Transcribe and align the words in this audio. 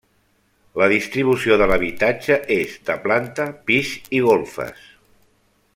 La 0.81 0.87
distribució 0.93 1.57
de 1.61 1.67
l'habitatge 1.71 2.37
és 2.57 2.73
de 2.89 2.95
planta, 3.05 3.47
pis 3.69 3.93
i 4.21 4.23
golfes. 4.31 4.89